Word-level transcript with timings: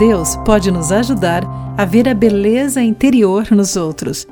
Deus 0.00 0.34
pode 0.46 0.70
nos 0.70 0.90
ajudar 0.90 1.44
a 1.76 1.84
ver 1.84 2.08
a 2.08 2.14
beleza 2.14 2.80
interior 2.80 3.46
nos 3.50 3.76
outros. 3.76 4.26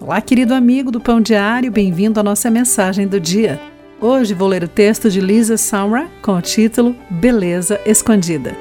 Olá, 0.00 0.18
querido 0.18 0.54
amigo 0.54 0.90
do 0.90 0.98
Pão 0.98 1.20
Diário, 1.20 1.70
bem-vindo 1.70 2.18
à 2.18 2.22
nossa 2.22 2.50
mensagem 2.50 3.06
do 3.06 3.20
dia. 3.20 3.60
Hoje 4.00 4.32
vou 4.32 4.48
ler 4.48 4.64
o 4.64 4.68
texto 4.68 5.10
de 5.10 5.20
Lisa 5.20 5.58
Samra 5.58 6.08
com 6.22 6.32
o 6.32 6.40
título 6.40 6.96
Beleza 7.10 7.78
Escondida. 7.84 8.56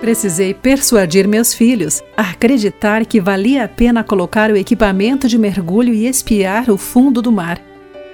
Precisei 0.00 0.54
persuadir 0.54 1.28
meus 1.28 1.52
filhos 1.52 2.02
a 2.16 2.30
acreditar 2.30 3.04
que 3.04 3.20
valia 3.20 3.64
a 3.64 3.68
pena 3.68 4.02
colocar 4.02 4.50
o 4.50 4.56
equipamento 4.56 5.28
de 5.28 5.36
mergulho 5.36 5.92
e 5.92 6.06
espiar 6.06 6.70
o 6.70 6.78
fundo 6.78 7.20
do 7.20 7.30
mar. 7.30 7.60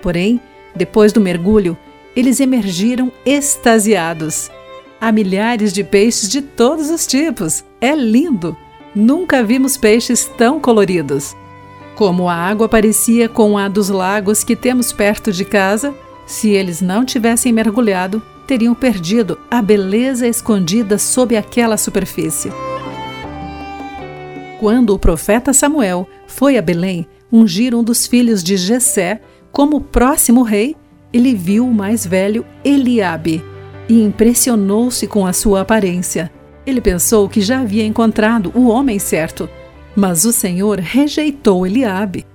Porém, 0.02 0.40
depois 0.74 1.12
do 1.12 1.20
mergulho, 1.20 1.78
eles 2.16 2.40
emergiram 2.40 3.12
extasiados. 3.24 4.50
Há 5.00 5.12
milhares 5.12 5.72
de 5.72 5.84
peixes 5.84 6.28
de 6.28 6.42
todos 6.42 6.90
os 6.90 7.06
tipos. 7.06 7.64
É 7.80 7.94
lindo! 7.94 8.56
Nunca 8.94 9.44
vimos 9.44 9.76
peixes 9.76 10.24
tão 10.36 10.58
coloridos. 10.58 11.36
Como 11.94 12.28
a 12.28 12.34
água 12.34 12.68
parecia 12.68 13.28
com 13.28 13.56
a 13.56 13.68
dos 13.68 13.88
lagos 13.88 14.42
que 14.42 14.56
temos 14.56 14.92
perto 14.92 15.30
de 15.32 15.44
casa, 15.44 15.94
se 16.26 16.50
eles 16.50 16.80
não 16.80 17.04
tivessem 17.04 17.52
mergulhado, 17.52 18.20
teriam 18.44 18.74
perdido 18.74 19.38
a 19.48 19.62
beleza 19.62 20.26
escondida 20.26 20.98
sob 20.98 21.36
aquela 21.36 21.76
superfície. 21.76 22.50
Quando 24.58 24.90
o 24.90 24.98
profeta 24.98 25.52
Samuel 25.52 26.08
foi 26.26 26.58
a 26.58 26.62
Belém 26.62 27.06
ungir 27.30 27.72
um 27.72 27.84
dos 27.84 28.04
filhos 28.04 28.42
de 28.42 28.56
Jessé 28.56 29.20
como 29.52 29.80
próximo 29.80 30.42
rei, 30.42 30.74
ele 31.12 31.34
viu 31.34 31.68
o 31.68 31.74
mais 31.74 32.04
velho 32.04 32.44
Eliabe 32.64 33.44
e 33.88 34.02
impressionou-se 34.02 35.06
com 35.06 35.26
a 35.26 35.32
sua 35.32 35.62
aparência. 35.62 36.30
Ele 36.66 36.80
pensou 36.80 37.28
que 37.28 37.40
já 37.40 37.60
havia 37.60 37.86
encontrado 37.86 38.52
o 38.54 38.68
homem 38.68 38.98
certo, 38.98 39.48
mas 39.96 40.24
o 40.24 40.32
Senhor 40.32 40.78
rejeitou 40.78 41.66
Eliabe. 41.66 42.26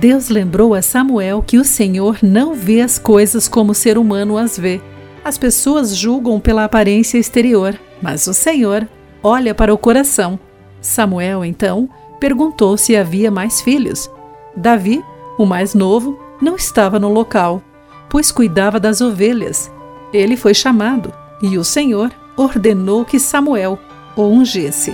Deus 0.00 0.28
lembrou 0.28 0.74
a 0.74 0.82
Samuel 0.82 1.42
que 1.46 1.58
o 1.58 1.64
Senhor 1.64 2.18
não 2.22 2.54
vê 2.54 2.80
as 2.80 2.98
coisas 2.98 3.46
como 3.46 3.72
o 3.72 3.74
ser 3.74 3.96
humano 3.96 4.36
as 4.36 4.58
vê 4.58 4.80
as 5.26 5.36
pessoas 5.36 5.96
julgam 5.96 6.38
pela 6.38 6.62
aparência 6.62 7.18
exterior, 7.18 7.76
mas 8.00 8.28
o 8.28 8.32
Senhor 8.32 8.88
olha 9.24 9.52
para 9.52 9.74
o 9.74 9.78
coração. 9.78 10.38
Samuel, 10.80 11.44
então, 11.44 11.90
perguntou 12.20 12.76
se 12.76 12.94
havia 12.94 13.28
mais 13.28 13.60
filhos. 13.60 14.08
Davi, 14.56 15.02
o 15.36 15.44
mais 15.44 15.74
novo, 15.74 16.16
não 16.40 16.54
estava 16.54 17.00
no 17.00 17.12
local, 17.12 17.60
pois 18.08 18.30
cuidava 18.30 18.78
das 18.78 19.00
ovelhas. 19.00 19.68
Ele 20.12 20.36
foi 20.36 20.54
chamado 20.54 21.12
e 21.42 21.58
o 21.58 21.64
Senhor 21.64 22.10
ordenou 22.36 23.04
que 23.04 23.18
Samuel 23.18 23.78
o 24.16 24.22
ungisse. 24.22 24.92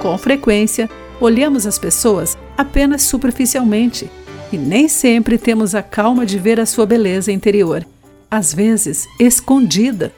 Com 0.00 0.16
frequência, 0.18 0.88
olhamos 1.20 1.66
as 1.66 1.78
pessoas 1.78 2.36
apenas 2.56 3.02
superficialmente 3.02 4.10
e 4.52 4.58
nem 4.58 4.88
sempre 4.88 5.38
temos 5.38 5.74
a 5.74 5.82
calma 5.82 6.24
de 6.24 6.38
ver 6.38 6.60
a 6.60 6.66
sua 6.66 6.86
beleza 6.86 7.32
interior 7.32 7.86
às 8.34 8.52
vezes 8.52 9.06
escondida. 9.18 10.12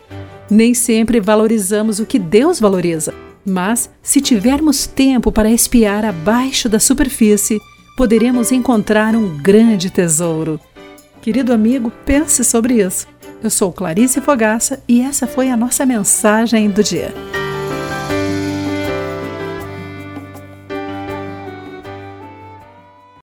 Nem 0.51 0.73
sempre 0.73 1.21
valorizamos 1.21 1.99
o 1.99 2.07
que 2.07 2.19
Deus 2.19 2.59
valoriza, 2.59 3.13
mas 3.45 3.91
se 4.03 4.21
tivermos 4.21 4.87
tempo 4.87 5.31
para 5.31 5.51
espiar 5.51 6.05
abaixo 6.05 6.69
da 6.69 6.79
superfície, 6.79 7.61
poderemos 7.97 8.53
encontrar 8.53 9.15
um 9.15 9.37
grande 9.37 9.91
tesouro. 9.91 10.59
Querido 11.27 11.53
amigo, 11.53 11.91
pense 12.05 12.45
sobre 12.45 12.75
isso. 12.75 13.05
Eu 13.43 13.51
sou 13.51 13.73
Clarice 13.73 14.21
Fogaça 14.21 14.81
e 14.87 15.03
essa 15.03 15.27
foi 15.27 15.51
a 15.51 15.57
nossa 15.57 15.85
mensagem 15.85 16.71
do 16.71 16.85
dia. 16.85 17.13